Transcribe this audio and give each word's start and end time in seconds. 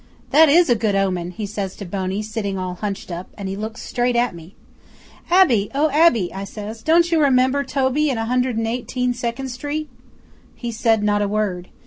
'"That 0.31 0.49
is 0.49 0.67
a 0.67 0.73
good 0.73 0.95
omen!" 0.95 1.29
he 1.29 1.45
says 1.45 1.75
to 1.75 1.85
Boney 1.85 2.23
sitting 2.23 2.57
all 2.57 2.73
hunched 2.73 3.11
up; 3.11 3.29
and 3.37 3.47
he 3.47 3.55
looks 3.55 3.83
straight 3.83 4.15
at 4.15 4.33
me. 4.33 4.55
'"Abbe 5.29 5.69
oh, 5.75 5.91
Abbe!" 5.91 6.33
I 6.33 6.43
says. 6.43 6.81
"Don't 6.81 7.11
you 7.11 7.21
remember 7.21 7.63
Toby 7.63 8.09
and 8.09 8.17
Hundred 8.17 8.57
and 8.57 8.65
Eighteen 8.67 9.13
Second 9.13 9.49
Street?" 9.49 9.91
'He 10.55 10.71
said 10.71 11.03
not 11.03 11.21
a 11.21 11.27
word. 11.27 11.67